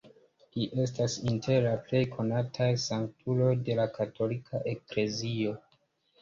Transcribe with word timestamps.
Li 0.53 0.63
estas 0.83 1.17
inter 1.31 1.59
la 1.65 1.73
plej 1.89 2.01
konataj 2.15 2.69
sanktuloj 2.85 3.51
de 3.69 3.77
la 3.81 3.87
katolika 3.99 4.63
eklezio. 4.73 5.55